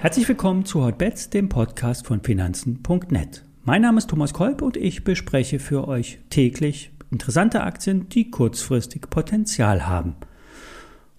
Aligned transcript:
Herzlich 0.00 0.26
willkommen 0.28 0.64
zu 0.64 0.82
Hotbets, 0.82 1.28
dem 1.28 1.50
Podcast 1.50 2.06
von 2.06 2.22
Finanzen.net. 2.22 3.44
Mein 3.64 3.82
Name 3.82 3.98
ist 3.98 4.08
Thomas 4.08 4.32
Kolb 4.32 4.62
und 4.62 4.78
ich 4.78 5.04
bespreche 5.04 5.58
für 5.58 5.86
euch 5.86 6.20
täglich 6.30 6.90
interessante 7.10 7.62
Aktien, 7.62 8.08
die 8.08 8.30
kurzfristig 8.30 9.10
Potenzial 9.10 9.86
haben. 9.86 10.16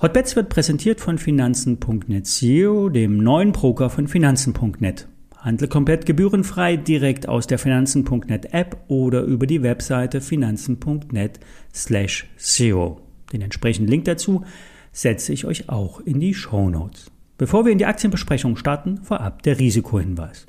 Hotbets 0.02 0.36
wird 0.36 0.50
präsentiert 0.50 1.00
von 1.00 1.20
Finanzen.net 1.20 2.26
SEO, 2.26 2.89
dem 2.89 3.18
neuen 3.18 3.52
Broker 3.52 3.92
von 3.92 4.08
Finanzen.net. 4.08 5.08
Handle 5.42 5.68
komplett 5.68 6.05
gebührenfrei 6.05 6.78
direkt 6.78 7.28
aus 7.28 7.48
der 7.48 7.57
Finanzen.net 7.57 8.54
App 8.54 8.78
oder 8.88 9.24
über 9.24 9.48
die 9.48 9.64
Webseite 9.64 10.21
finanzen.net 10.21 11.39
slash 11.74 12.28
SEO. 12.38 13.02
Den 13.34 13.42
entsprechenden 13.42 13.89
Link 13.89 14.06
dazu 14.06 14.46
setze 14.92 15.34
ich 15.34 15.46
euch 15.46 15.68
auch 15.68 16.00
in 16.00 16.20
die 16.20 16.36
Show 16.36 16.70
Notes. 16.70 17.10
Bevor 17.39 17.65
wir 17.65 17.71
in 17.71 17.79
die 17.79 17.88
Aktienbesprechung 17.88 18.56
starten, 18.56 19.00
vorab 19.01 19.42
der 19.42 19.57
Risikohinweis. 19.57 20.46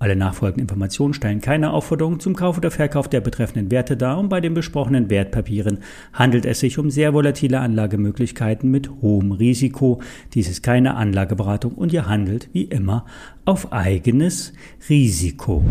Alle 0.00 0.14
nachfolgenden 0.14 0.62
Informationen 0.62 1.12
stellen 1.12 1.40
keine 1.40 1.72
Aufforderung 1.72 2.20
zum 2.20 2.36
Kauf 2.36 2.56
oder 2.56 2.70
Verkauf 2.70 3.08
der 3.08 3.20
betreffenden 3.20 3.70
Werte 3.72 3.96
dar 3.96 4.18
und 4.18 4.28
bei 4.28 4.40
den 4.40 4.54
besprochenen 4.54 5.10
Wertpapieren 5.10 5.78
handelt 6.12 6.46
es 6.46 6.60
sich 6.60 6.78
um 6.78 6.88
sehr 6.90 7.14
volatile 7.14 7.58
Anlagemöglichkeiten 7.58 8.70
mit 8.70 8.90
hohem 9.02 9.32
Risiko. 9.32 10.00
Dies 10.34 10.48
ist 10.48 10.62
keine 10.62 10.94
Anlageberatung 10.94 11.72
und 11.72 11.92
ihr 11.92 12.06
handelt 12.06 12.48
wie 12.52 12.64
immer 12.64 13.06
auf 13.44 13.72
eigenes 13.72 14.52
Risiko. 14.88 15.64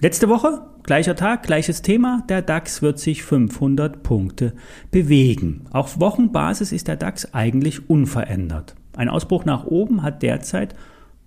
Letzte 0.00 0.28
Woche, 0.28 0.62
gleicher 0.82 1.14
Tag, 1.14 1.44
gleiches 1.44 1.82
Thema. 1.82 2.24
Der 2.28 2.42
DAX 2.42 2.82
wird 2.82 2.98
sich 2.98 3.22
500 3.22 4.02
Punkte 4.02 4.54
bewegen. 4.90 5.66
Auf 5.70 6.00
Wochenbasis 6.00 6.72
ist 6.72 6.88
der 6.88 6.96
DAX 6.96 7.34
eigentlich 7.34 7.88
unverändert. 7.88 8.74
Ein 8.96 9.08
Ausbruch 9.08 9.44
nach 9.44 9.64
oben 9.64 10.02
hat 10.02 10.22
derzeit 10.22 10.74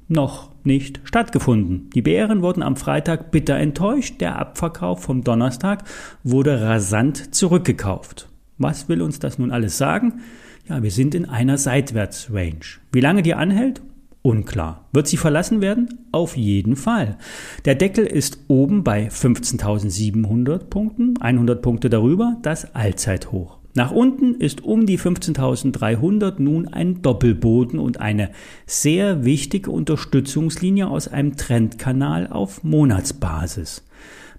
noch 0.08 0.52
nicht 0.64 1.02
stattgefunden. 1.04 1.90
Die 1.94 2.02
Bären 2.02 2.42
wurden 2.42 2.64
am 2.64 2.76
Freitag 2.76 3.32
bitter 3.32 3.58
enttäuscht. 3.58 4.22
Der 4.22 4.38
Abverkauf 4.38 5.04
vom 5.04 5.24
Donnerstag 5.24 5.84
wurde 6.24 6.62
rasant 6.62 7.36
zurückgekauft. 7.36 8.30
Was 8.58 8.88
will 8.90 9.02
uns 9.02 9.20
das 9.20 9.40
nun 9.40 9.52
alles 9.52 9.78
sagen? 9.78 10.22
Ja, 10.70 10.82
wir 10.82 10.92
sind 10.92 11.16
in 11.16 11.26
einer 11.26 11.58
Seitwärtsrange. 11.58 12.80
Wie 12.92 13.02
lange 13.02 13.22
die 13.22 13.34
anhält? 13.34 13.82
Unklar. 14.22 14.88
Wird 14.94 15.08
sie 15.10 15.18
verlassen 15.18 15.60
werden? 15.60 16.08
Auf 16.14 16.38
jeden 16.38 16.78
Fall. 16.78 17.18
Der 17.66 17.76
Deckel 17.76 18.06
ist 18.06 18.40
oben 18.48 18.86
bei 18.86 19.10
15.700 19.10 20.70
Punkten, 20.70 21.16
100 21.20 21.62
Punkte 21.62 21.90
darüber, 21.90 22.38
das 22.42 22.74
Allzeithoch. 22.74 23.63
Nach 23.76 23.92
unten 23.92 24.36
ist 24.36 24.64
um 24.64 24.86
die 24.86 25.00
15.300 25.00 26.40
nun 26.40 26.68
ein 26.68 27.02
Doppelboden 27.02 27.80
und 27.80 28.00
eine 28.00 28.30
sehr 28.68 29.26
wichtige 29.26 29.72
Unterstützungslinie 29.72 30.88
aus 30.88 31.08
einem 31.08 31.38
Trendkanal 31.38 32.28
auf 32.28 32.64
Monatsbasis. 32.64 33.84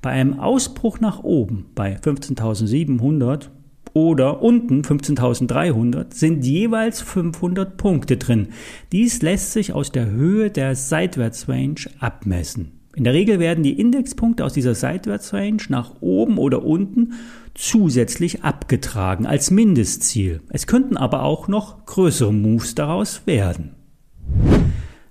Bei 0.03 0.11
einem 0.11 0.39
Ausbruch 0.39 1.01
nach 1.01 1.25
oben 1.25 1.67
bei 1.75 1.97
15.700 1.97 3.49
oder 3.93 4.43
unten 4.43 4.83
15.300 4.83 6.15
sind 6.15 6.45
jeweils 6.45 7.01
500 7.01 7.77
Punkte 7.77 8.17
drin. 8.17 8.48
Dies 8.93 9.23
lässt 9.23 9.53
sich 9.53 9.73
aus 9.73 9.91
der 9.91 10.11
Höhe 10.11 10.51
der 10.51 10.77
Seitwärtsrange 10.77 11.87
abmessen. 11.98 12.84
In 12.97 13.05
der 13.05 13.12
Regel 13.12 13.41
werden 13.41 13.64
die 13.64 13.78
Indexpunkte 13.78 14.45
aus 14.45 14.53
dieser 14.53 14.75
Seitwärtsrange 14.75 15.64
nach 15.69 16.00
oben 16.00 16.39
oder 16.39 16.64
unten 16.64 17.14
zusätzlich 17.55 18.45
abgetragen 18.45 19.27
als 19.27 19.51
Mindestziel. 19.51 20.41
Es 20.48 20.67
könnten 20.67 20.97
aber 20.97 21.23
auch 21.23 21.48
noch 21.48 21.86
größere 21.86 22.33
Moves 22.33 22.75
daraus 22.75 23.27
werden. 23.27 23.75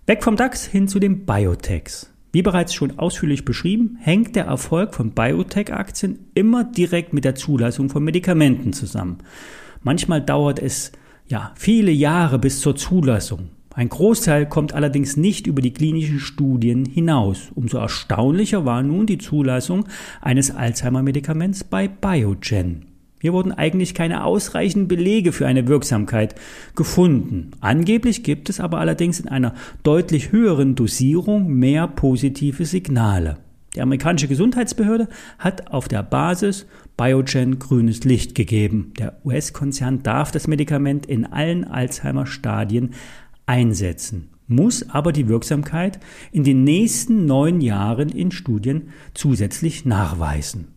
Weg 0.06 0.24
vom 0.24 0.36
DAX 0.36 0.66
hin 0.66 0.88
zu 0.88 1.00
den 1.00 1.26
Biotechs. 1.26 2.10
Wie 2.32 2.42
bereits 2.42 2.74
schon 2.74 2.98
ausführlich 2.98 3.46
beschrieben, 3.46 3.98
hängt 4.00 4.36
der 4.36 4.46
Erfolg 4.46 4.96
von 4.96 5.12
Biotech-Aktien 5.12 6.20
immer 6.34 6.64
direkt 6.64 7.14
mit 7.14 7.26
der 7.26 7.36
Zulassung 7.36 7.90
von 7.90 8.04
Medikamenten 8.04 8.74
zusammen. 8.74 9.20
Manchmal 9.82 10.22
dauert 10.22 10.60
es 10.60 10.94
ja 11.28 11.52
viele 11.56 11.92
Jahre 11.92 12.40
bis 12.40 12.60
zur 12.60 12.76
Zulassung. 12.76 13.50
Ein 13.76 13.90
Großteil 13.90 14.48
kommt 14.48 14.74
allerdings 14.74 15.18
nicht 15.18 15.48
über 15.48 15.62
die 15.62 15.74
klinischen 15.74 16.20
Studien 16.20 16.86
hinaus. 16.86 17.50
Umso 17.56 17.80
erstaunlicher 17.80 18.66
war 18.66 18.84
nun 18.84 19.08
die 19.08 19.18
Zulassung 19.18 19.86
eines 20.22 20.52
Alzheimer-Medikaments 20.52 21.64
bei 21.64 21.88
Biogen. 21.88 22.86
Hier 23.20 23.34
wurden 23.34 23.52
eigentlich 23.52 23.96
keine 23.96 24.26
ausreichenden 24.26 24.88
Belege 24.88 25.32
für 25.32 25.48
eine 25.48 25.68
Wirksamkeit 25.68 26.36
gefunden. 26.76 27.52
Angeblich 27.62 28.24
gibt 28.24 28.50
es 28.50 28.60
aber 28.60 28.80
allerdings 28.80 29.20
in 29.20 29.30
einer 29.30 29.56
deutlich 29.82 30.32
höheren 30.32 30.76
Dosierung 30.76 31.48
mehr 31.48 31.88
positive 31.88 32.66
Signale. 32.66 33.38
Die 33.76 33.82
amerikanische 33.82 34.28
Gesundheitsbehörde 34.28 35.08
hat 35.40 35.72
auf 35.72 35.88
der 35.88 36.04
Basis 36.04 36.68
Biogen 36.96 37.58
grünes 37.58 38.04
Licht 38.04 38.36
gegeben. 38.36 38.94
Der 39.00 39.18
US-Konzern 39.26 40.04
darf 40.04 40.32
das 40.32 40.48
Medikament 40.48 41.08
in 41.08 41.26
allen 41.26 41.64
Alzheimer-Stadien 41.64 42.92
einsetzen, 43.46 44.30
muss 44.48 44.90
aber 44.90 45.12
die 45.12 45.28
Wirksamkeit 45.28 46.00
in 46.32 46.44
den 46.44 46.64
nächsten 46.64 47.26
neun 47.26 47.62
Jahren 47.62 48.10
in 48.10 48.32
Studien 48.32 48.90
zusätzlich 49.14 49.86
nachweisen. 49.86 50.68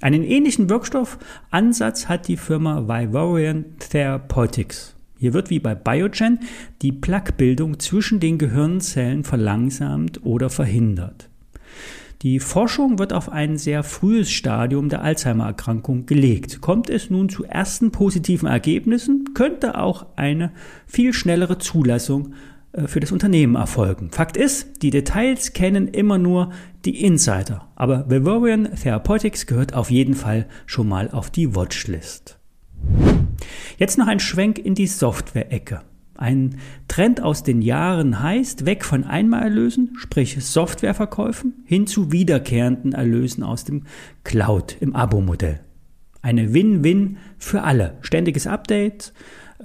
Einen 0.00 0.24
ähnlichen 0.24 0.68
Wirkstoffansatz 0.68 2.08
hat 2.08 2.26
die 2.26 2.36
Firma 2.36 2.88
Vivorion 2.88 3.64
Therapeutics. 3.78 4.96
Hier 5.16 5.32
wird 5.32 5.50
wie 5.50 5.60
bei 5.60 5.76
Biogen 5.76 6.40
die 6.82 6.90
Plaquebildung 6.90 7.78
zwischen 7.78 8.18
den 8.18 8.38
Gehirnzellen 8.38 9.22
verlangsamt 9.22 10.24
oder 10.24 10.50
verhindert. 10.50 11.28
Die 12.22 12.38
Forschung 12.38 13.00
wird 13.00 13.12
auf 13.12 13.30
ein 13.30 13.58
sehr 13.58 13.82
frühes 13.82 14.30
Stadium 14.30 14.88
der 14.88 15.02
Alzheimer-Erkrankung 15.02 16.06
gelegt. 16.06 16.60
Kommt 16.60 16.88
es 16.88 17.10
nun 17.10 17.28
zu 17.28 17.42
ersten 17.42 17.90
positiven 17.90 18.48
Ergebnissen, 18.48 19.34
könnte 19.34 19.76
auch 19.76 20.06
eine 20.14 20.52
viel 20.86 21.12
schnellere 21.14 21.58
Zulassung 21.58 22.34
äh, 22.74 22.86
für 22.86 23.00
das 23.00 23.10
Unternehmen 23.10 23.56
erfolgen. 23.56 24.12
Fakt 24.12 24.36
ist, 24.36 24.82
die 24.82 24.90
Details 24.90 25.52
kennen 25.52 25.88
immer 25.88 26.16
nur 26.16 26.50
die 26.84 27.02
Insider, 27.02 27.66
aber 27.74 28.08
Vivorion 28.08 28.68
Therapeutics 28.72 29.46
gehört 29.46 29.74
auf 29.74 29.90
jeden 29.90 30.14
Fall 30.14 30.46
schon 30.66 30.88
mal 30.88 31.10
auf 31.10 31.28
die 31.28 31.56
Watchlist. 31.56 32.38
Jetzt 33.78 33.98
noch 33.98 34.06
ein 34.06 34.20
Schwenk 34.20 34.60
in 34.60 34.76
die 34.76 34.86
Software-Ecke. 34.86 35.82
Ein 36.22 36.54
Trend 36.86 37.20
aus 37.20 37.42
den 37.42 37.62
Jahren 37.62 38.22
heißt, 38.22 38.64
weg 38.64 38.84
von 38.84 39.02
Einmalerlösen, 39.02 39.94
sprich 39.96 40.36
Softwareverkäufen, 40.38 41.64
hin 41.64 41.88
zu 41.88 42.12
wiederkehrenden 42.12 42.92
Erlösen 42.92 43.42
aus 43.42 43.64
dem 43.64 43.82
Cloud 44.22 44.76
im 44.78 44.94
Abo-Modell. 44.94 45.58
Eine 46.20 46.54
Win-Win 46.54 47.16
für 47.38 47.64
alle. 47.64 47.94
Ständiges 48.02 48.46
Update, 48.46 49.12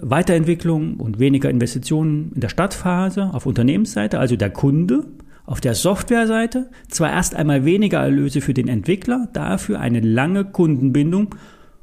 Weiterentwicklung 0.02 0.96
und 0.96 1.20
weniger 1.20 1.52
Investitionen 1.52 2.32
in 2.34 2.42
der 2.42 2.50
Startphase 2.50 3.36
auf 3.36 3.46
Unternehmensseite, 3.46 4.18
also 4.18 4.36
der 4.36 4.50
Kunde. 4.50 5.06
Auf 5.46 5.62
der 5.62 5.76
Softwareseite 5.76 6.72
zwar 6.90 7.12
erst 7.12 7.36
einmal 7.36 7.66
weniger 7.66 8.00
Erlöse 8.00 8.42
für 8.42 8.56
den 8.56 8.68
Entwickler, 8.68 9.30
dafür 9.32 9.80
eine 9.80 10.00
lange 10.00 10.44
Kundenbindung, 10.44 11.36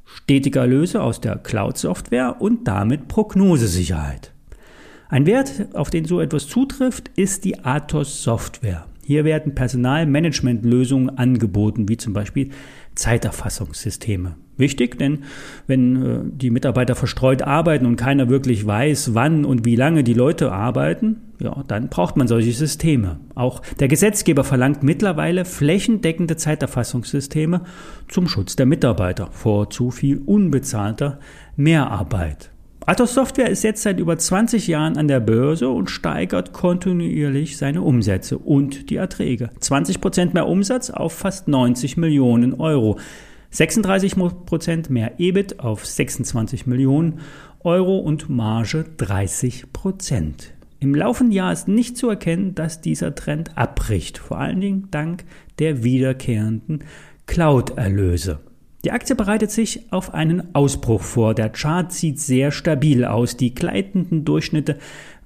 stetige 0.04 0.58
Erlöse 0.58 1.00
aus 1.00 1.20
der 1.20 1.36
Cloud-Software 1.36 2.40
und 2.40 2.66
damit 2.66 3.06
Prognosesicherheit. 3.06 4.33
Ein 5.14 5.26
Wert, 5.26 5.68
auf 5.74 5.90
den 5.90 6.06
so 6.06 6.20
etwas 6.20 6.48
zutrifft, 6.48 7.08
ist 7.14 7.44
die 7.44 7.64
Athos 7.64 8.24
Software. 8.24 8.86
Hier 9.04 9.24
werden 9.24 9.54
Personalmanagementlösungen 9.54 11.18
angeboten, 11.18 11.88
wie 11.88 11.96
zum 11.96 12.12
Beispiel 12.12 12.50
Zeiterfassungssysteme. 12.96 14.34
Wichtig, 14.56 14.98
denn 14.98 15.20
wenn 15.68 16.04
äh, 16.04 16.18
die 16.32 16.50
Mitarbeiter 16.50 16.96
verstreut 16.96 17.42
arbeiten 17.42 17.86
und 17.86 17.94
keiner 17.94 18.28
wirklich 18.28 18.66
weiß, 18.66 19.14
wann 19.14 19.44
und 19.44 19.64
wie 19.64 19.76
lange 19.76 20.02
die 20.02 20.14
Leute 20.14 20.50
arbeiten, 20.50 21.18
ja, 21.38 21.62
dann 21.68 21.90
braucht 21.90 22.16
man 22.16 22.26
solche 22.26 22.50
Systeme. 22.50 23.20
Auch 23.36 23.62
der 23.78 23.86
Gesetzgeber 23.86 24.42
verlangt 24.42 24.82
mittlerweile 24.82 25.44
flächendeckende 25.44 26.36
Zeiterfassungssysteme 26.36 27.60
zum 28.08 28.26
Schutz 28.26 28.56
der 28.56 28.66
Mitarbeiter 28.66 29.28
vor 29.30 29.70
zu 29.70 29.92
viel 29.92 30.20
unbezahlter 30.26 31.20
Mehrarbeit. 31.54 32.50
Atos 32.86 33.14
Software 33.14 33.48
ist 33.48 33.64
jetzt 33.64 33.80
seit 33.80 33.98
über 33.98 34.18
20 34.18 34.66
Jahren 34.68 34.98
an 34.98 35.08
der 35.08 35.20
Börse 35.20 35.70
und 35.70 35.88
steigert 35.88 36.52
kontinuierlich 36.52 37.56
seine 37.56 37.80
Umsätze 37.80 38.36
und 38.36 38.90
die 38.90 38.96
Erträge. 38.96 39.48
20 39.58 40.02
Prozent 40.02 40.34
mehr 40.34 40.46
Umsatz 40.46 40.90
auf 40.90 41.14
fast 41.14 41.48
90 41.48 41.96
Millionen 41.96 42.52
Euro. 42.52 42.98
36 43.52 44.16
Prozent 44.44 44.90
mehr 44.90 45.12
EBIT 45.16 45.60
auf 45.60 45.86
26 45.86 46.66
Millionen 46.66 47.20
Euro 47.60 47.96
und 47.96 48.28
Marge 48.28 48.84
30 48.98 49.72
Prozent. 49.72 50.52
Im 50.78 50.94
laufenden 50.94 51.32
Jahr 51.32 51.54
ist 51.54 51.68
nicht 51.68 51.96
zu 51.96 52.10
erkennen, 52.10 52.54
dass 52.54 52.82
dieser 52.82 53.14
Trend 53.14 53.56
abbricht, 53.56 54.18
vor 54.18 54.38
allen 54.38 54.60
Dingen 54.60 54.88
dank 54.90 55.24
der 55.58 55.84
wiederkehrenden 55.84 56.84
Cloud-Erlöse. 57.24 58.40
Die 58.84 58.92
Aktie 58.92 59.16
bereitet 59.16 59.50
sich 59.50 59.90
auf 59.90 60.12
einen 60.12 60.54
Ausbruch 60.54 61.00
vor. 61.00 61.34
Der 61.34 61.48
Chart 61.48 61.90
sieht 61.90 62.20
sehr 62.20 62.50
stabil 62.50 63.06
aus. 63.06 63.38
Die 63.38 63.54
gleitenden 63.54 64.26
Durchschnitte 64.26 64.76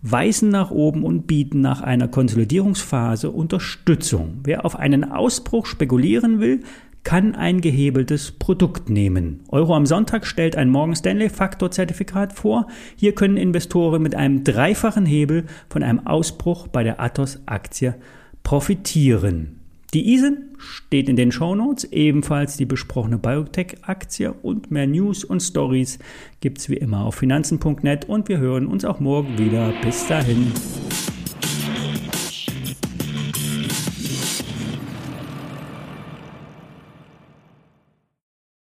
weisen 0.01 0.51
nach 0.51 0.71
oben 0.71 1.03
und 1.03 1.27
bieten 1.27 1.61
nach 1.61 1.81
einer 1.81 2.07
Konsolidierungsphase 2.07 3.31
Unterstützung. 3.31 4.39
Wer 4.45 4.65
auf 4.65 4.77
einen 4.77 5.11
Ausbruch 5.11 5.67
spekulieren 5.67 6.39
will, 6.39 6.61
kann 7.03 7.35
ein 7.35 7.61
gehebeltes 7.61 8.31
Produkt 8.31 8.91
nehmen. 8.91 9.41
Euro 9.49 9.75
am 9.75 9.87
Sonntag 9.87 10.25
stellt 10.25 10.55
ein 10.55 10.71
Morgan 10.71 10.95
Stanley 10.95 11.29
Faktor 11.29 11.73
Zertifikat 11.73 12.35
vor. 12.35 12.69
Hier 12.95 13.15
können 13.15 13.37
Investoren 13.37 14.03
mit 14.03 14.15
einem 14.15 14.45
dreifachen 14.45 15.07
Hebel 15.07 15.47
von 15.69 15.83
einem 15.83 16.07
Ausbruch 16.07 16.69
bei 16.69 16.85
der 16.85 17.01
Athos 17.01 17.41
Aktie 17.47 17.97
profitieren. 18.45 19.58
Die 19.95 20.13
ISIN 20.13 20.51
steht 20.59 21.09
in 21.09 21.17
den 21.17 21.33
Shownotes, 21.33 21.85
ebenfalls 21.85 22.59
die 22.59 22.67
besprochene 22.67 23.17
Biotech-Aktie 23.17 24.35
und 24.35 24.71
mehr 24.71 24.87
News 24.87 25.25
und 25.25 25.41
Stories 25.41 25.99
gibt's 26.41 26.69
wie 26.69 26.77
immer 26.77 27.07
auf 27.07 27.15
finanzen.net 27.15 28.07
und 28.07 28.29
wir 28.29 28.37
hören 28.37 28.67
uns 28.67 28.85
auch 28.85 29.01
morgen 29.01 29.39
wieder. 29.39 29.73
Bis 29.83 30.07
dahin. 30.07 30.53